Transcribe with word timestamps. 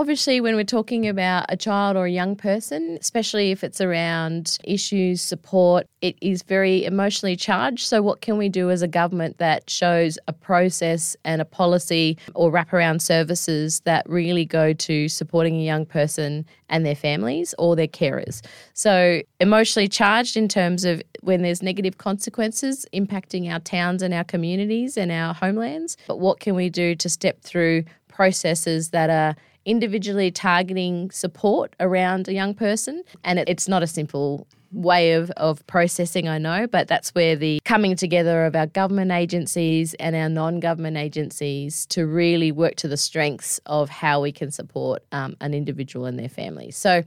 Obviously, 0.00 0.40
when 0.40 0.56
we're 0.56 0.64
talking 0.64 1.06
about 1.06 1.44
a 1.50 1.58
child 1.58 1.94
or 1.94 2.06
a 2.06 2.10
young 2.10 2.34
person, 2.34 2.96
especially 2.98 3.50
if 3.50 3.62
it's 3.62 3.82
around 3.82 4.56
issues, 4.64 5.20
support, 5.20 5.86
it 6.00 6.16
is 6.22 6.42
very 6.42 6.86
emotionally 6.86 7.36
charged. 7.36 7.86
So, 7.86 8.00
what 8.00 8.22
can 8.22 8.38
we 8.38 8.48
do 8.48 8.70
as 8.70 8.80
a 8.80 8.88
government 8.88 9.36
that 9.36 9.68
shows 9.68 10.18
a 10.26 10.32
process 10.32 11.18
and 11.26 11.42
a 11.42 11.44
policy 11.44 12.16
or 12.34 12.50
wraparound 12.50 13.02
services 13.02 13.80
that 13.80 14.08
really 14.08 14.46
go 14.46 14.72
to 14.72 15.06
supporting 15.10 15.56
a 15.56 15.64
young 15.64 15.84
person 15.84 16.46
and 16.70 16.86
their 16.86 16.96
families 16.96 17.54
or 17.58 17.76
their 17.76 17.86
carers? 17.86 18.40
So, 18.72 19.20
emotionally 19.38 19.88
charged 19.88 20.34
in 20.34 20.48
terms 20.48 20.86
of 20.86 21.02
when 21.20 21.42
there's 21.42 21.62
negative 21.62 21.98
consequences 21.98 22.86
impacting 22.94 23.52
our 23.52 23.60
towns 23.60 24.00
and 24.00 24.14
our 24.14 24.24
communities 24.24 24.96
and 24.96 25.12
our 25.12 25.34
homelands. 25.34 25.98
But 26.06 26.20
what 26.20 26.40
can 26.40 26.54
we 26.54 26.70
do 26.70 26.94
to 26.94 27.10
step 27.10 27.42
through 27.42 27.84
processes 28.08 28.90
that 28.90 29.10
are 29.10 29.36
individually 29.70 30.32
targeting 30.32 31.12
support 31.12 31.76
around 31.78 32.26
a 32.26 32.32
young 32.32 32.54
person. 32.54 33.04
And 33.22 33.38
it, 33.38 33.48
it's 33.48 33.68
not 33.68 33.84
a 33.84 33.86
simple 33.86 34.48
way 34.72 35.12
of, 35.12 35.30
of 35.32 35.64
processing, 35.68 36.28
I 36.28 36.38
know, 36.38 36.66
but 36.66 36.88
that's 36.88 37.14
where 37.14 37.36
the 37.36 37.60
coming 37.64 37.94
together 37.94 38.44
of 38.46 38.56
our 38.56 38.66
government 38.66 39.12
agencies 39.12 39.94
and 39.94 40.16
our 40.16 40.28
non 40.28 40.58
government 40.58 40.96
agencies 40.96 41.86
to 41.86 42.04
really 42.04 42.50
work 42.50 42.74
to 42.76 42.88
the 42.88 42.96
strengths 42.96 43.60
of 43.66 43.88
how 43.88 44.20
we 44.20 44.32
can 44.32 44.50
support 44.50 45.04
um, 45.12 45.36
an 45.40 45.54
individual 45.54 46.04
and 46.06 46.18
their 46.18 46.28
family. 46.28 46.72
So, 46.72 47.04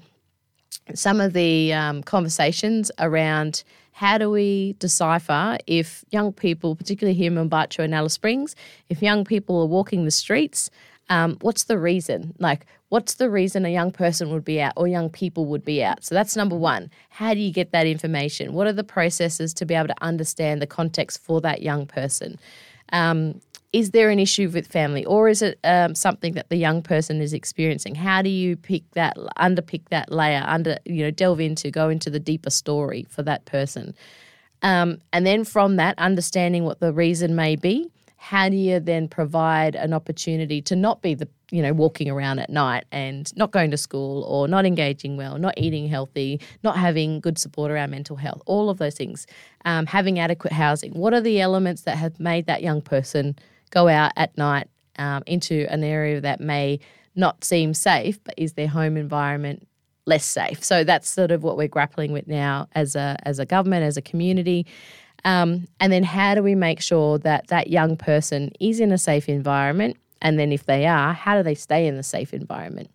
some 0.95 1.19
of 1.19 1.33
the 1.33 1.73
um, 1.73 2.01
conversations 2.01 2.91
around 2.99 3.63
how 3.91 4.17
do 4.17 4.29
we 4.29 4.73
decipher 4.79 5.57
if 5.67 6.03
young 6.09 6.33
people, 6.33 6.75
particularly 6.75 7.15
here 7.15 7.31
in 7.31 7.49
Mparntwe 7.49 7.83
and 7.83 7.93
Alice 7.93 8.13
Springs, 8.13 8.55
if 8.89 9.01
young 9.01 9.23
people 9.23 9.61
are 9.61 9.67
walking 9.67 10.03
the 10.03 10.11
streets 10.11 10.71
um, 11.09 11.37
what's 11.41 11.65
the 11.65 11.77
reason? 11.77 12.33
Like, 12.39 12.65
what's 12.89 13.15
the 13.15 13.29
reason 13.29 13.65
a 13.65 13.69
young 13.69 13.91
person 13.91 14.29
would 14.31 14.45
be 14.45 14.61
out 14.61 14.73
or 14.75 14.87
young 14.87 15.09
people 15.09 15.45
would 15.45 15.65
be 15.65 15.83
out? 15.83 16.03
So 16.03 16.15
that's 16.15 16.35
number 16.35 16.55
one. 16.55 16.89
How 17.09 17.33
do 17.33 17.39
you 17.39 17.51
get 17.51 17.71
that 17.71 17.87
information? 17.87 18.53
What 18.53 18.67
are 18.67 18.73
the 18.73 18.83
processes 18.83 19.53
to 19.55 19.65
be 19.65 19.73
able 19.73 19.87
to 19.87 20.03
understand 20.03 20.61
the 20.61 20.67
context 20.67 21.19
for 21.21 21.41
that 21.41 21.61
young 21.61 21.85
person? 21.85 22.39
Um, 22.91 23.41
is 23.73 23.89
there 23.89 24.11
an 24.11 24.19
issue 24.19 24.49
with 24.49 24.67
family 24.67 25.03
or 25.05 25.27
is 25.27 25.41
it 25.41 25.59
um, 25.63 25.95
something 25.95 26.33
that 26.33 26.49
the 26.49 26.55
young 26.55 26.81
person 26.81 27.19
is 27.19 27.33
experiencing 27.33 27.95
how 27.95 28.21
do 28.21 28.29
you 28.29 28.55
pick 28.55 28.83
that 28.91 29.17
underpick 29.37 29.81
that 29.89 30.11
layer 30.11 30.43
under 30.45 30.77
you 30.85 31.03
know 31.03 31.09
delve 31.09 31.39
into 31.39 31.71
go 31.71 31.89
into 31.89 32.11
the 32.11 32.19
deeper 32.19 32.51
story 32.51 33.05
for 33.09 33.23
that 33.23 33.43
person 33.45 33.95
um, 34.61 34.99
and 35.11 35.25
then 35.25 35.43
from 35.43 35.75
that 35.75 35.97
understanding 35.97 36.63
what 36.63 36.79
the 36.79 36.93
reason 36.93 37.35
may 37.35 37.55
be 37.55 37.89
how 38.23 38.47
do 38.47 38.55
you 38.55 38.79
then 38.79 39.05
provide 39.05 39.75
an 39.75 39.91
opportunity 39.91 40.61
to 40.61 40.77
not 40.77 41.01
be 41.01 41.13
the 41.13 41.27
you 41.51 41.61
know 41.61 41.73
walking 41.73 42.09
around 42.09 42.39
at 42.39 42.49
night 42.49 42.85
and 42.89 43.35
not 43.35 43.51
going 43.51 43.69
to 43.69 43.75
school 43.75 44.23
or 44.23 44.47
not 44.47 44.65
engaging 44.65 45.17
well 45.17 45.37
not 45.37 45.53
eating 45.57 45.89
healthy 45.89 46.39
not 46.63 46.77
having 46.77 47.19
good 47.19 47.37
support 47.37 47.69
around 47.69 47.91
mental 47.91 48.15
health 48.15 48.41
all 48.45 48.69
of 48.69 48.77
those 48.77 48.95
things. 48.95 49.27
Um, 49.65 49.85
having 49.85 50.19
adequate 50.19 50.53
housing. 50.53 50.93
What 50.93 51.13
are 51.13 51.19
the 51.19 51.41
elements 51.41 51.81
that 51.81 51.97
have 51.97 52.17
made 52.17 52.45
that 52.45 52.63
young 52.63 52.81
person 52.81 53.35
go 53.71 53.89
out 53.89 54.13
at 54.15 54.37
night 54.37 54.69
um, 54.97 55.23
into 55.25 55.67
an 55.69 55.83
area 55.83 56.21
that 56.21 56.39
may 56.39 56.79
not 57.15 57.43
seem 57.43 57.73
safe 57.73 58.23
but 58.23 58.35
is 58.37 58.53
their 58.53 58.69
home 58.69 58.95
environment 58.95 59.67
less 60.05 60.23
safe? 60.23 60.63
So 60.63 60.85
that's 60.85 61.09
sort 61.09 61.31
of 61.31 61.43
what 61.43 61.57
we're 61.57 61.67
grappling 61.67 62.13
with 62.13 62.27
now 62.27 62.69
as 62.73 62.95
a 62.95 63.17
as 63.23 63.39
a 63.39 63.45
government 63.45 63.83
as 63.83 63.97
a 63.97 64.01
community 64.01 64.65
um, 65.25 65.67
and 65.79 65.91
then 65.91 66.03
how 66.03 66.35
do 66.35 66.43
we 66.43 66.55
make 66.55 66.81
sure 66.81 67.17
that 67.19 67.47
that 67.47 67.69
young 67.69 67.95
person 67.95 68.51
is 68.59 68.79
in 68.79 68.91
a 68.91 68.97
safe 68.97 69.29
environment? 69.29 69.97
And 70.21 70.39
then 70.39 70.51
if 70.51 70.65
they 70.65 70.85
are, 70.85 71.13
how 71.13 71.37
do 71.37 71.43
they 71.43 71.55
stay 71.55 71.87
in 71.87 71.97
the 71.97 72.03
safe 72.03 72.33
environment? 72.33 72.89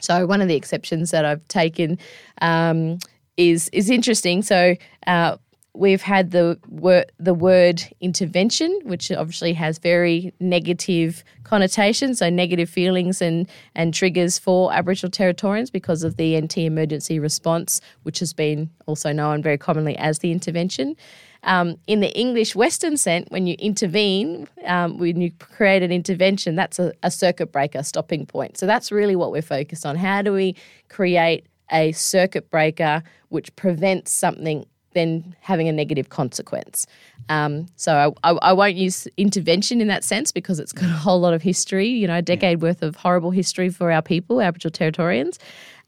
So 0.00 0.26
one 0.26 0.40
of 0.40 0.48
the 0.48 0.56
exceptions 0.56 1.10
that 1.10 1.24
I've 1.24 1.46
taken 1.48 1.98
um, 2.40 2.98
is 3.36 3.68
is 3.70 3.90
interesting. 3.90 4.42
So 4.42 4.76
uh, 5.06 5.36
we've 5.74 6.02
had 6.02 6.30
the 6.30 6.58
word 6.68 7.12
the 7.18 7.34
word 7.34 7.82
intervention, 8.00 8.80
which 8.84 9.10
obviously 9.12 9.52
has 9.54 9.78
very 9.78 10.32
negative 10.40 11.22
connotations, 11.44 12.18
so 12.18 12.30
negative 12.30 12.68
feelings 12.68 13.20
and 13.20 13.48
and 13.74 13.92
triggers 13.92 14.38
for 14.38 14.72
Aboriginal 14.72 15.10
Territorians 15.10 15.70
because 15.70 16.02
of 16.02 16.16
the 16.16 16.40
NT 16.40 16.58
emergency 16.58 17.18
response, 17.18 17.80
which 18.02 18.18
has 18.20 18.32
been 18.32 18.70
also 18.86 19.12
known 19.12 19.42
very 19.42 19.58
commonly 19.58 19.96
as 19.98 20.20
the 20.20 20.32
intervention. 20.32 20.96
Um, 21.44 21.76
in 21.86 22.00
the 22.00 22.14
English 22.18 22.54
Western 22.54 22.96
sense, 22.96 23.26
when 23.30 23.46
you 23.46 23.56
intervene, 23.58 24.46
um, 24.66 24.98
when 24.98 25.20
you 25.20 25.30
create 25.38 25.82
an 25.82 25.90
intervention, 25.90 26.54
that's 26.54 26.78
a, 26.78 26.92
a 27.02 27.10
circuit 27.10 27.50
breaker, 27.50 27.82
stopping 27.82 28.26
point. 28.26 28.58
So 28.58 28.66
that's 28.66 28.92
really 28.92 29.16
what 29.16 29.32
we're 29.32 29.40
focused 29.40 29.86
on. 29.86 29.96
How 29.96 30.20
do 30.20 30.32
we 30.32 30.54
create 30.88 31.46
a 31.72 31.92
circuit 31.92 32.50
breaker 32.50 33.02
which 33.28 33.54
prevents 33.56 34.12
something 34.12 34.66
then 34.92 35.36
having 35.40 35.68
a 35.68 35.72
negative 35.72 36.08
consequence. 36.08 36.86
Um, 37.28 37.66
so 37.76 38.14
I, 38.24 38.30
I, 38.32 38.52
won't 38.52 38.74
use 38.74 39.06
intervention 39.16 39.80
in 39.80 39.86
that 39.86 40.02
sense 40.02 40.32
because 40.32 40.58
it's 40.58 40.72
got 40.72 40.86
a 40.86 40.94
whole 40.94 41.20
lot 41.20 41.32
of 41.32 41.42
history, 41.42 41.86
you 41.86 42.08
know, 42.08 42.16
a 42.16 42.22
decade 42.22 42.60
worth 42.60 42.82
of 42.82 42.96
horrible 42.96 43.30
history 43.30 43.68
for 43.68 43.92
our 43.92 44.02
people, 44.02 44.40
Aboriginal 44.40 44.72
Territorians. 44.72 45.38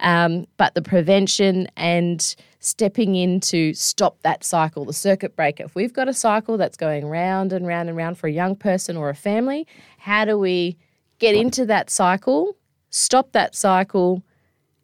Um, 0.03 0.47
but 0.57 0.75
the 0.75 0.83
prevention 0.83 1.69
and 1.77 2.35
stepping 2.59 3.15
in 3.15 3.41
to 3.41 3.73
stop 3.75 4.21
that 4.23 4.45
cycle, 4.45 4.85
the 4.85 4.93
circuit 4.93 5.35
breaker. 5.35 5.65
If 5.65 5.75
we've 5.75 5.93
got 5.93 6.09
a 6.09 6.15
cycle 6.15 6.57
that's 6.57 6.77
going 6.77 7.07
round 7.07 7.53
and 7.53 7.67
round 7.67 7.89
and 7.89 7.97
round 7.97 8.19
for 8.19 8.27
a 8.27 8.33
young 8.33 8.57
person 8.57 8.97
or 8.97 9.09
a 9.09 9.15
family, 9.15 9.67
how 9.99 10.25
do 10.25 10.39
we 10.39 10.77
get 11.19 11.35
into 11.35 11.65
that 11.67 11.89
cycle, 11.89 12.57
stop 12.91 13.33
that 13.33 13.55
cycle, 13.55 14.23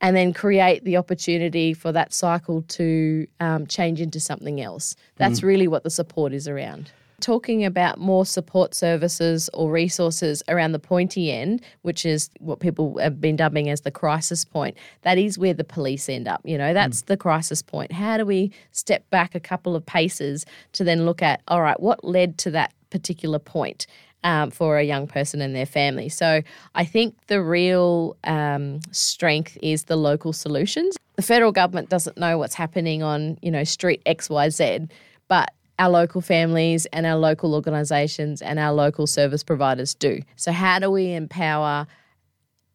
and 0.00 0.16
then 0.16 0.32
create 0.32 0.84
the 0.84 0.96
opportunity 0.96 1.74
for 1.74 1.90
that 1.90 2.12
cycle 2.12 2.62
to 2.62 3.26
um, 3.40 3.66
change 3.66 4.00
into 4.00 4.20
something 4.20 4.60
else? 4.60 4.94
That's 5.16 5.40
mm. 5.40 5.44
really 5.44 5.68
what 5.68 5.82
the 5.82 5.90
support 5.90 6.32
is 6.32 6.46
around 6.46 6.92
talking 7.20 7.64
about 7.64 7.98
more 7.98 8.24
support 8.24 8.74
services 8.74 9.50
or 9.52 9.70
resources 9.70 10.42
around 10.48 10.72
the 10.72 10.78
pointy 10.78 11.32
end, 11.32 11.62
which 11.82 12.06
is 12.06 12.30
what 12.38 12.60
people 12.60 12.98
have 12.98 13.20
been 13.20 13.36
dubbing 13.36 13.68
as 13.68 13.80
the 13.80 13.90
crisis 13.90 14.44
point, 14.44 14.76
that 15.02 15.18
is 15.18 15.38
where 15.38 15.54
the 15.54 15.64
police 15.64 16.08
end 16.08 16.28
up. 16.28 16.40
You 16.44 16.58
know, 16.58 16.72
that's 16.72 17.02
mm. 17.02 17.06
the 17.06 17.16
crisis 17.16 17.62
point. 17.62 17.92
How 17.92 18.16
do 18.16 18.24
we 18.24 18.52
step 18.72 19.08
back 19.10 19.34
a 19.34 19.40
couple 19.40 19.74
of 19.74 19.84
paces 19.84 20.46
to 20.72 20.84
then 20.84 21.04
look 21.04 21.22
at, 21.22 21.42
all 21.48 21.62
right, 21.62 21.78
what 21.80 22.04
led 22.04 22.38
to 22.38 22.50
that 22.52 22.72
particular 22.90 23.38
point? 23.38 23.86
Um, 24.24 24.50
for 24.50 24.78
a 24.78 24.82
young 24.82 25.06
person 25.06 25.40
and 25.40 25.54
their 25.54 25.64
family. 25.64 26.08
So 26.08 26.42
I 26.74 26.84
think 26.84 27.14
the 27.28 27.40
real 27.40 28.16
um, 28.24 28.80
strength 28.90 29.56
is 29.62 29.84
the 29.84 29.94
local 29.94 30.32
solutions. 30.32 30.96
The 31.14 31.22
federal 31.22 31.52
government 31.52 31.88
doesn't 31.88 32.18
know 32.18 32.36
what's 32.36 32.56
happening 32.56 33.00
on, 33.00 33.38
you 33.42 33.52
know, 33.52 33.62
street 33.62 34.02
XYZ, 34.06 34.90
but 35.28 35.50
our 35.78 35.90
local 35.90 36.20
families 36.20 36.86
and 36.86 37.06
our 37.06 37.16
local 37.16 37.54
organisations 37.54 38.42
and 38.42 38.58
our 38.58 38.72
local 38.72 39.06
service 39.06 39.42
providers 39.42 39.94
do. 39.94 40.20
So, 40.36 40.52
how 40.52 40.78
do 40.78 40.90
we 40.90 41.12
empower 41.12 41.86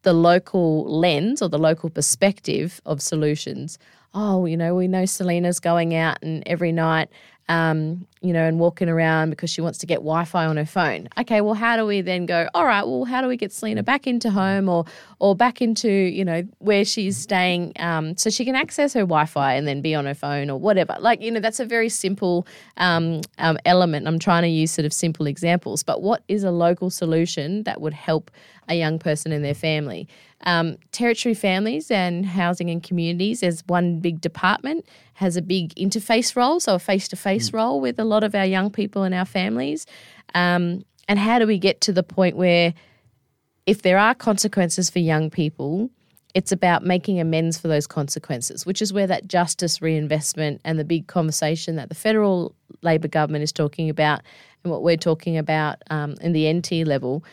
the 0.02 0.12
local 0.12 0.84
lens 0.84 1.42
or 1.42 1.48
the 1.48 1.58
local 1.58 1.90
perspective 1.90 2.80
of 2.86 3.02
solutions? 3.02 3.78
Oh, 4.14 4.46
you 4.46 4.56
know, 4.56 4.74
we 4.74 4.86
know 4.86 5.06
Selena's 5.06 5.58
going 5.58 5.94
out 5.94 6.18
and 6.22 6.42
every 6.46 6.70
night 6.70 7.08
um, 7.48 8.06
you 8.22 8.32
know, 8.32 8.42
and 8.44 8.58
walking 8.58 8.88
around 8.88 9.30
because 9.30 9.50
she 9.50 9.60
wants 9.60 9.78
to 9.78 9.86
get 9.86 9.96
Wi-Fi 9.96 10.46
on 10.46 10.56
her 10.56 10.64
phone. 10.64 11.08
Okay, 11.18 11.42
well, 11.42 11.54
how 11.54 11.76
do 11.76 11.84
we 11.84 12.00
then 12.00 12.24
go? 12.24 12.48
All 12.54 12.64
right, 12.64 12.82
well, 12.86 13.04
how 13.04 13.20
do 13.20 13.28
we 13.28 13.36
get 13.36 13.52
Selena 13.52 13.82
back 13.82 14.06
into 14.06 14.30
home 14.30 14.68
or 14.68 14.84
or 15.18 15.36
back 15.36 15.60
into 15.60 15.90
you 15.90 16.24
know 16.24 16.42
where 16.58 16.84
she's 16.84 17.16
staying, 17.16 17.72
um, 17.78 18.16
so 18.16 18.30
she 18.30 18.44
can 18.44 18.54
access 18.54 18.94
her 18.94 19.00
Wi-Fi 19.00 19.54
and 19.54 19.68
then 19.68 19.82
be 19.82 19.94
on 19.94 20.06
her 20.06 20.14
phone 20.14 20.48
or 20.48 20.58
whatever. 20.58 20.96
Like 20.98 21.20
you 21.20 21.30
know, 21.30 21.40
that's 21.40 21.60
a 21.60 21.66
very 21.66 21.90
simple 21.90 22.46
um, 22.78 23.20
um, 23.38 23.58
element. 23.66 24.08
I'm 24.08 24.18
trying 24.18 24.42
to 24.42 24.48
use 24.48 24.70
sort 24.70 24.86
of 24.86 24.92
simple 24.92 25.26
examples, 25.26 25.82
but 25.82 26.02
what 26.02 26.22
is 26.28 26.44
a 26.44 26.50
local 26.50 26.88
solution 26.88 27.64
that 27.64 27.80
would 27.82 27.94
help 27.94 28.30
a 28.68 28.74
young 28.74 28.98
person 28.98 29.32
and 29.32 29.44
their 29.44 29.54
family? 29.54 30.08
Um, 30.46 30.76
territory 30.92 31.34
families 31.34 31.90
and 31.90 32.26
housing 32.26 32.68
and 32.68 32.82
communities 32.82 33.42
as 33.42 33.62
one 33.66 34.00
big 34.00 34.20
department 34.20 34.84
has 35.14 35.36
a 35.36 35.42
big 35.42 35.74
interface 35.74 36.36
role, 36.36 36.60
so 36.60 36.74
a 36.74 36.78
face 36.78 37.08
to 37.08 37.16
face 37.16 37.52
role 37.52 37.80
with 37.80 37.98
a 37.98 38.04
lot 38.04 38.24
of 38.24 38.34
our 38.34 38.44
young 38.44 38.70
people 38.70 39.02
and 39.02 39.14
our 39.14 39.24
families. 39.24 39.86
Um, 40.34 40.84
and 41.08 41.18
how 41.18 41.38
do 41.38 41.46
we 41.46 41.58
get 41.58 41.80
to 41.82 41.92
the 41.92 42.02
point 42.02 42.36
where, 42.36 42.74
if 43.66 43.82
there 43.82 43.98
are 43.98 44.14
consequences 44.14 44.90
for 44.90 44.98
young 44.98 45.30
people, 45.30 45.90
it's 46.34 46.52
about 46.52 46.84
making 46.84 47.20
amends 47.20 47.56
for 47.56 47.68
those 47.68 47.86
consequences, 47.86 48.66
which 48.66 48.82
is 48.82 48.92
where 48.92 49.06
that 49.06 49.28
justice 49.28 49.80
reinvestment 49.80 50.60
and 50.64 50.78
the 50.78 50.84
big 50.84 51.06
conversation 51.06 51.76
that 51.76 51.88
the 51.88 51.94
federal 51.94 52.54
Labor 52.82 53.08
government 53.08 53.44
is 53.44 53.52
talking 53.52 53.88
about 53.88 54.20
and 54.64 54.70
what 54.70 54.82
we're 54.82 54.96
talking 54.96 55.38
about 55.38 55.82
um, 55.90 56.14
in 56.20 56.32
the 56.32 56.52
NT 56.52 56.86
level 56.86 57.24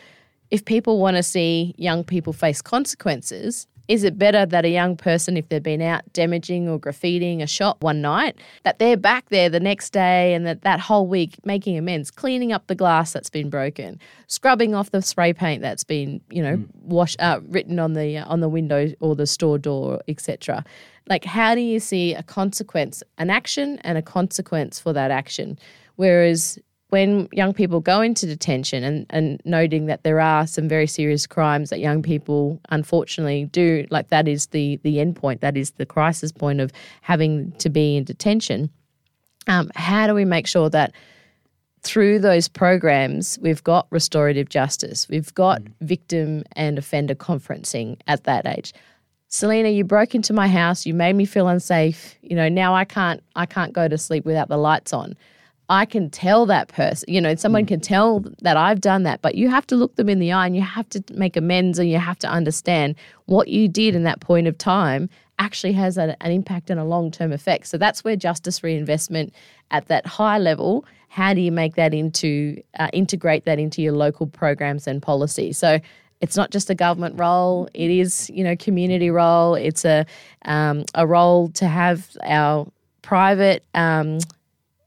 if 0.52 0.66
people 0.66 1.00
want 1.00 1.16
to 1.16 1.22
see 1.22 1.74
young 1.78 2.04
people 2.04 2.34
face 2.34 2.60
consequences, 2.60 3.66
Is 3.88 4.04
it 4.04 4.18
better 4.18 4.46
that 4.46 4.64
a 4.64 4.68
young 4.68 4.96
person, 4.96 5.36
if 5.36 5.48
they've 5.48 5.62
been 5.62 5.82
out 5.82 6.02
damaging 6.12 6.68
or 6.68 6.78
graffitiing 6.78 7.42
a 7.42 7.46
shop 7.46 7.82
one 7.82 8.00
night, 8.00 8.38
that 8.64 8.78
they're 8.78 8.96
back 8.96 9.28
there 9.28 9.48
the 9.48 9.60
next 9.60 9.90
day 9.90 10.34
and 10.34 10.46
that 10.46 10.62
that 10.62 10.80
whole 10.80 11.06
week 11.06 11.36
making 11.44 11.76
amends, 11.76 12.10
cleaning 12.10 12.52
up 12.52 12.66
the 12.66 12.74
glass 12.74 13.12
that's 13.12 13.30
been 13.30 13.50
broken, 13.50 13.98
scrubbing 14.28 14.74
off 14.74 14.90
the 14.90 15.02
spray 15.02 15.32
paint 15.32 15.62
that's 15.62 15.84
been, 15.84 16.20
you 16.30 16.42
know, 16.42 16.56
mm. 16.56 16.68
washed, 16.82 17.20
uh, 17.20 17.40
written 17.48 17.78
on 17.78 17.94
the 17.94 18.18
uh, 18.18 18.26
on 18.26 18.40
the 18.40 18.48
window 18.48 18.92
or 19.00 19.16
the 19.16 19.26
store 19.26 19.58
door, 19.58 20.00
etc. 20.08 20.64
Like, 21.08 21.24
how 21.24 21.54
do 21.54 21.60
you 21.60 21.80
see 21.80 22.14
a 22.14 22.22
consequence, 22.22 23.02
an 23.18 23.30
action, 23.30 23.78
and 23.82 23.98
a 23.98 24.02
consequence 24.02 24.78
for 24.78 24.92
that 24.92 25.10
action? 25.10 25.58
Whereas 25.96 26.58
when 26.92 27.26
young 27.32 27.54
people 27.54 27.80
go 27.80 28.02
into 28.02 28.26
detention 28.26 28.84
and, 28.84 29.06
and 29.08 29.40
noting 29.46 29.86
that 29.86 30.02
there 30.02 30.20
are 30.20 30.46
some 30.46 30.68
very 30.68 30.86
serious 30.86 31.26
crimes 31.26 31.70
that 31.70 31.80
young 31.80 32.02
people 32.02 32.60
unfortunately 32.68 33.46
do, 33.46 33.86
like 33.88 34.08
that 34.08 34.28
is 34.28 34.48
the, 34.48 34.78
the 34.82 35.00
end 35.00 35.16
point, 35.16 35.40
that 35.40 35.56
is 35.56 35.70
the 35.70 35.86
crisis 35.86 36.30
point 36.30 36.60
of 36.60 36.70
having 37.00 37.50
to 37.52 37.70
be 37.70 37.96
in 37.96 38.04
detention. 38.04 38.68
Um, 39.46 39.70
how 39.74 40.06
do 40.06 40.12
we 40.12 40.26
make 40.26 40.46
sure 40.46 40.68
that 40.68 40.92
through 41.80 42.18
those 42.18 42.46
programs, 42.46 43.38
we've 43.40 43.64
got 43.64 43.86
restorative 43.88 44.50
justice, 44.50 45.08
we've 45.08 45.32
got 45.32 45.62
mm. 45.62 45.72
victim 45.80 46.44
and 46.56 46.76
offender 46.76 47.14
conferencing 47.14 47.98
at 48.06 48.24
that 48.24 48.46
age. 48.46 48.74
Selena, 49.28 49.70
you 49.70 49.82
broke 49.82 50.14
into 50.14 50.34
my 50.34 50.46
house, 50.46 50.84
you 50.84 50.92
made 50.92 51.14
me 51.14 51.24
feel 51.24 51.48
unsafe. 51.48 52.16
You 52.20 52.36
know, 52.36 52.50
now 52.50 52.74
I 52.74 52.84
can't 52.84 53.22
I 53.34 53.46
can't 53.46 53.72
go 53.72 53.88
to 53.88 53.96
sleep 53.96 54.26
without 54.26 54.50
the 54.50 54.58
lights 54.58 54.92
on. 54.92 55.16
I 55.68 55.86
can 55.86 56.10
tell 56.10 56.44
that 56.46 56.68
person, 56.68 57.12
you 57.12 57.20
know, 57.20 57.34
someone 57.34 57.64
mm. 57.64 57.68
can 57.68 57.80
tell 57.80 58.24
that 58.42 58.56
I've 58.56 58.80
done 58.80 59.04
that, 59.04 59.22
but 59.22 59.36
you 59.36 59.48
have 59.48 59.66
to 59.68 59.76
look 59.76 59.96
them 59.96 60.08
in 60.08 60.18
the 60.18 60.32
eye 60.32 60.46
and 60.46 60.54
you 60.54 60.62
have 60.62 60.88
to 60.90 61.02
make 61.14 61.36
amends 61.36 61.78
and 61.78 61.88
you 61.88 61.98
have 61.98 62.18
to 62.20 62.28
understand 62.28 62.96
what 63.26 63.48
you 63.48 63.68
did 63.68 63.94
in 63.94 64.02
that 64.02 64.20
point 64.20 64.46
of 64.46 64.58
time 64.58 65.08
actually 65.38 65.72
has 65.72 65.96
an, 65.96 66.14
an 66.20 66.30
impact 66.30 66.70
and 66.70 66.78
a 66.78 66.84
long 66.84 67.10
term 67.10 67.32
effect. 67.32 67.66
So 67.66 67.78
that's 67.78 68.04
where 68.04 68.16
justice 68.16 68.62
reinvestment 68.62 69.34
at 69.70 69.88
that 69.88 70.06
high 70.06 70.38
level. 70.38 70.84
How 71.08 71.34
do 71.34 71.40
you 71.40 71.52
make 71.52 71.74
that 71.76 71.92
into 71.92 72.62
uh, 72.78 72.88
integrate 72.92 73.44
that 73.44 73.58
into 73.58 73.82
your 73.82 73.92
local 73.92 74.26
programs 74.26 74.86
and 74.86 75.02
policy? 75.02 75.52
So 75.52 75.80
it's 76.20 76.36
not 76.36 76.50
just 76.50 76.70
a 76.70 76.74
government 76.74 77.18
role; 77.18 77.68
it 77.74 77.90
is 77.90 78.30
you 78.30 78.44
know 78.44 78.56
community 78.56 79.10
role. 79.10 79.54
It's 79.54 79.84
a 79.84 80.06
um, 80.44 80.84
a 80.94 81.06
role 81.06 81.48
to 81.50 81.66
have 81.66 82.08
our 82.24 82.66
private 83.02 83.64
um, 83.74 84.18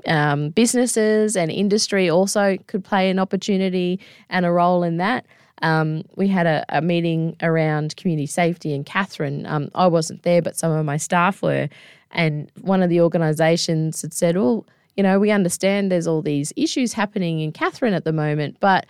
um, 0.08 0.50
businesses 0.50 1.36
and 1.36 1.52
industry 1.52 2.10
also 2.10 2.58
could 2.68 2.84
play 2.84 3.10
an 3.10 3.20
opportunity 3.20 4.00
and 4.30 4.46
a 4.46 4.52
role 4.52 4.84
in 4.84 4.98
that. 4.98 5.26
Um, 5.62 6.04
we 6.16 6.28
had 6.28 6.46
a, 6.46 6.66
a, 6.70 6.82
meeting 6.82 7.36
around 7.42 7.96
community 7.96 8.28
safety 8.28 8.74
and 8.74 8.86
Katherine, 8.86 9.46
Um, 9.46 9.70
I 9.74 9.88
wasn't 9.88 10.24
there, 10.24 10.42
but 10.42 10.58
some 10.58 10.72
of 10.72 10.86
my 10.86 10.98
staff 10.98 11.42
were. 11.42 11.70
And 12.12 12.52
one 12.62 12.84
of 12.84 12.90
the 12.90 13.02
organisations 13.02 14.02
had 14.02 14.14
said, 14.14 14.36
"Well, 14.38 14.66
you 14.96 15.04
know, 15.04 15.20
we 15.20 15.32
understand 15.32 15.92
there's 15.92 16.08
all 16.08 16.22
these 16.22 16.54
issues 16.56 16.94
happening 16.94 17.40
in 17.40 17.52
Katherine 17.52 17.94
at 17.94 18.04
the 18.04 18.14
moment, 18.14 18.58
but 18.60 18.86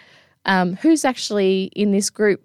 um, 0.45 0.75
who's 0.75 1.05
actually 1.05 1.71
in 1.75 1.91
this 1.91 2.09
group 2.09 2.41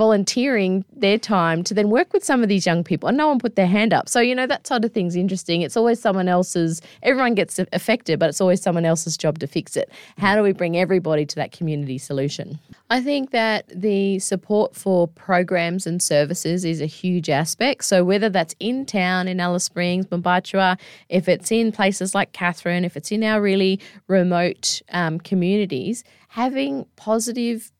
volunteering 0.00 0.82
their 0.96 1.18
time 1.18 1.62
to 1.62 1.74
then 1.74 1.90
work 1.90 2.10
with 2.14 2.24
some 2.24 2.42
of 2.42 2.48
these 2.48 2.64
young 2.64 2.82
people 2.82 3.06
and 3.06 3.18
no 3.18 3.28
one 3.28 3.38
put 3.38 3.54
their 3.54 3.66
hand 3.66 3.92
up. 3.92 4.08
So, 4.08 4.18
you 4.18 4.34
know, 4.34 4.46
that 4.46 4.66
sort 4.66 4.82
of 4.82 4.94
thing's 4.94 5.14
interesting. 5.14 5.60
It's 5.60 5.76
always 5.76 6.00
someone 6.00 6.26
else's, 6.26 6.80
everyone 7.02 7.34
gets 7.34 7.58
affected, 7.58 8.18
but 8.18 8.30
it's 8.30 8.40
always 8.40 8.62
someone 8.62 8.86
else's 8.86 9.18
job 9.18 9.40
to 9.40 9.46
fix 9.46 9.76
it. 9.76 9.90
How 10.16 10.34
do 10.36 10.42
we 10.42 10.52
bring 10.52 10.74
everybody 10.74 11.26
to 11.26 11.36
that 11.36 11.52
community 11.52 11.98
solution? 11.98 12.58
I 12.88 13.02
think 13.02 13.30
that 13.32 13.66
the 13.68 14.18
support 14.20 14.74
for 14.74 15.06
programs 15.06 15.86
and 15.86 16.02
services 16.02 16.64
is 16.64 16.80
a 16.80 16.86
huge 16.86 17.28
aspect. 17.28 17.84
So, 17.84 18.02
whether 18.02 18.30
that's 18.30 18.54
in 18.58 18.86
town 18.86 19.28
in 19.28 19.38
Alice 19.38 19.64
Springs, 19.64 20.06
Mparntwe, 20.06 20.78
if 21.10 21.28
it's 21.28 21.52
in 21.52 21.72
places 21.72 22.14
like 22.14 22.32
Katherine, 22.32 22.86
if 22.86 22.96
it's 22.96 23.12
in 23.12 23.22
our 23.22 23.42
really 23.42 23.78
remote 24.08 24.80
um, 24.92 25.20
communities, 25.20 26.04
having 26.28 26.86
positive 26.96 27.70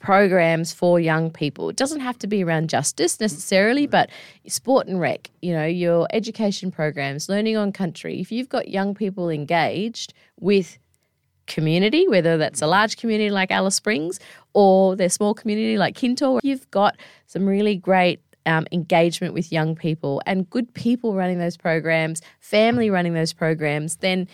programs 0.00 0.72
for 0.72 0.98
young 0.98 1.30
people. 1.30 1.68
It 1.68 1.76
doesn't 1.76 2.00
have 2.00 2.18
to 2.18 2.26
be 2.26 2.42
around 2.42 2.68
justice 2.68 3.20
necessarily, 3.20 3.86
but 3.86 4.10
sport 4.46 4.86
and 4.88 5.00
rec, 5.00 5.30
you 5.42 5.52
know, 5.52 5.66
your 5.66 6.08
education 6.12 6.70
programs, 6.70 7.28
learning 7.28 7.56
on 7.56 7.72
country. 7.72 8.20
If 8.20 8.32
you've 8.32 8.48
got 8.48 8.68
young 8.68 8.94
people 8.94 9.30
engaged 9.30 10.12
with 10.38 10.78
community, 11.46 12.08
whether 12.08 12.36
that's 12.38 12.62
a 12.62 12.66
large 12.66 12.96
community 12.96 13.30
like 13.30 13.50
Alice 13.50 13.74
Springs 13.74 14.20
or 14.54 14.96
their 14.96 15.08
small 15.08 15.34
community 15.34 15.76
like 15.76 15.96
Kintore, 15.96 16.40
you've 16.42 16.70
got 16.70 16.96
some 17.26 17.46
really 17.46 17.76
great 17.76 18.20
um, 18.46 18.66
engagement 18.72 19.34
with 19.34 19.52
young 19.52 19.74
people 19.74 20.22
and 20.26 20.48
good 20.48 20.72
people 20.74 21.14
running 21.14 21.38
those 21.38 21.56
programs, 21.56 22.22
family 22.40 22.90
running 22.90 23.14
those 23.14 23.32
programs, 23.32 23.96
then 23.96 24.28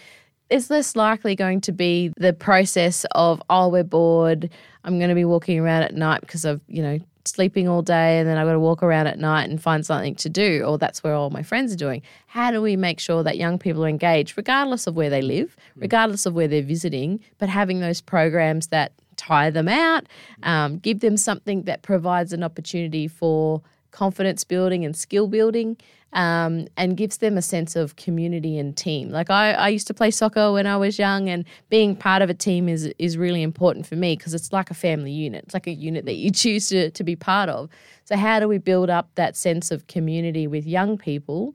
it's 0.51 0.69
this 0.69 0.97
likely 0.97 1.35
going 1.35 1.61
to 1.63 1.73
be 1.73 2.13
the 2.17 2.33
process 2.33 3.05
of, 3.13 3.43
oh, 3.51 3.69
we're 3.69 3.85
bored. 3.85 4.51
I'm 4.85 4.99
going 4.99 5.09
to 5.09 5.15
be 5.15 5.25
walking 5.25 5.59
around 5.59 5.83
at 5.83 5.95
night 5.95 6.21
because 6.21 6.45
of, 6.45 6.61
you 6.69 6.83
know, 6.83 6.99
sleeping 7.25 7.69
all 7.69 7.83
day 7.83 8.19
and 8.19 8.29
then 8.29 8.39
I've 8.39 8.47
got 8.47 8.53
to 8.53 8.61
walk 8.61 8.83
around 8.83 9.09
at 9.09 9.19
night 9.19 9.51
and 9.51 9.61
find 9.61 9.85
something 9.85 10.15
to 10.17 10.29
do, 10.29 10.63
or 10.65 10.79
that's 10.79 11.03
where 11.03 11.15
all 11.15 11.31
my 11.31 11.43
friends 11.43 11.73
are 11.73 11.77
doing. 11.77 12.03
How 12.27 12.51
do 12.51 12.63
we 12.63 12.77
make 12.77 13.01
sure 13.01 13.23
that 13.25 13.37
young 13.37 13.59
people 13.59 13.85
are 13.85 13.89
engaged, 13.89 14.37
regardless 14.37 14.87
of 14.87 14.95
where 14.95 15.11
they 15.11 15.23
live, 15.23 15.57
mm. 15.77 15.83
regardless 15.83 16.27
of 16.27 16.35
where 16.35 16.49
they're 16.49 16.63
visiting, 16.63 17.21
but 17.39 17.49
having 17.49 17.81
those 17.81 18.01
programs 18.01 18.69
that 18.69 18.93
tire 19.17 19.51
them 19.51 19.69
out, 19.69 20.07
um, 20.45 20.79
give 20.79 21.01
them 21.01 21.17
something 21.17 21.63
that 21.63 21.83
provides 21.83 22.33
an 22.33 22.45
opportunity 22.45 23.09
for 23.09 23.63
confidence 23.97 24.45
building 24.45 24.85
and 24.85 24.95
skill 24.95 25.27
building 25.27 25.79
um, 26.13 26.67
and 26.77 26.97
gives 26.97 27.19
them 27.19 27.39
a 27.39 27.43
sense 27.43 27.77
of 27.77 27.97
community 27.97 28.59
and 28.59 28.77
team. 28.77 29.11
Like 29.11 29.31
I, 29.31 29.53
I 29.53 29.69
used 29.69 29.87
to 29.87 29.95
play 29.95 30.11
soccer 30.11 30.53
when 30.53 30.67
I 30.67 30.77
was 30.77 30.99
young, 30.99 31.29
and 31.29 31.45
being 31.71 31.97
part 31.97 32.23
of 32.23 32.31
a 32.31 32.35
team 32.35 32.69
is 32.69 32.87
is 32.99 33.17
really 33.17 33.43
important 33.43 33.87
for 33.87 33.97
me 33.97 34.17
because 34.17 34.35
it's 34.35 34.53
like 34.53 34.71
a 34.71 34.75
family 34.75 35.13
unit. 35.13 35.45
It's 35.45 35.55
like 35.55 35.67
a 35.67 35.73
unit 35.73 36.05
that 36.05 36.17
you 36.17 36.31
choose 36.43 36.69
to 36.69 36.91
to 36.91 37.05
be 37.05 37.17
part 37.17 37.49
of. 37.49 37.71
So 38.05 38.17
how 38.17 38.39
do 38.39 38.49
we 38.49 38.59
build 38.59 38.91
up 38.91 39.09
that 39.15 39.37
sense 39.37 39.71
of 39.71 39.87
community 39.87 40.47
with 40.47 40.67
young 40.67 40.99
people? 40.99 41.55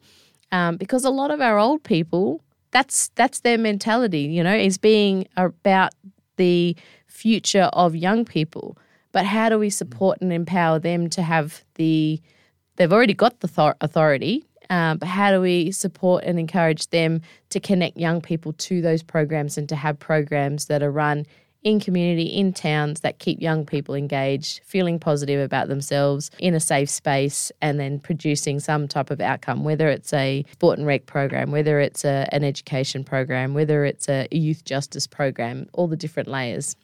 Um, 0.51 0.77
because 0.77 1.05
a 1.05 1.09
lot 1.09 1.31
of 1.31 1.39
our 1.41 1.57
old 1.57 1.83
people, 1.83 2.41
that's 2.71 3.09
that's 3.15 3.41
their 3.41 3.57
mentality. 3.57 4.23
You 4.23 4.43
know, 4.43 4.55
is 4.55 4.77
being 4.77 5.27
about 5.37 5.93
the 6.37 6.75
future 7.07 7.69
of 7.73 7.95
young 7.95 8.25
people. 8.25 8.77
But 9.11 9.25
how 9.25 9.49
do 9.49 9.59
we 9.59 9.69
support 9.69 10.21
and 10.21 10.31
empower 10.31 10.79
them 10.79 11.09
to 11.11 11.21
have 11.21 11.63
the 11.75 12.21
they've 12.77 12.93
already 12.93 13.13
got 13.13 13.41
the 13.41 13.75
authority 13.81 14.45
um, 14.71 14.99
but 14.99 15.09
how 15.09 15.31
do 15.31 15.41
we 15.41 15.71
support 15.71 16.23
and 16.23 16.39
encourage 16.39 16.87
them 16.91 17.21
to 17.49 17.59
connect 17.59 17.97
young 17.97 18.21
people 18.21 18.53
to 18.53 18.81
those 18.81 19.03
programs 19.03 19.57
and 19.57 19.67
to 19.67 19.75
have 19.75 19.99
programs 19.99 20.67
that 20.67 20.81
are 20.81 20.89
run 20.89 21.25
in 21.63 21.79
community, 21.79 22.23
in 22.23 22.53
towns 22.53 23.01
that 23.01 23.19
keep 23.19 23.41
young 23.41 23.65
people 23.65 23.93
engaged, 23.93 24.61
feeling 24.63 24.97
positive 24.97 25.41
about 25.43 25.67
themselves 25.67 26.31
in 26.39 26.55
a 26.55 26.59
safe 26.59 26.89
space, 26.89 27.51
and 27.61 27.79
then 27.79 27.99
producing 27.99 28.59
some 28.61 28.87
type 28.87 29.11
of 29.11 29.19
outcome, 29.19 29.65
whether 29.65 29.89
it's 29.89 30.13
a 30.13 30.45
sport 30.53 30.79
and 30.79 30.87
rec 30.87 31.05
program, 31.05 31.51
whether 31.51 31.79
it's 31.81 32.05
a, 32.05 32.27
an 32.31 32.43
education 32.43 33.03
program, 33.03 33.53
whether 33.53 33.83
it's 33.83 34.07
a 34.09 34.25
youth 34.31 34.63
justice 34.63 35.05
program, 35.05 35.67
all 35.73 35.87
the 35.87 35.97
different 35.97 36.29
layers. 36.29 36.75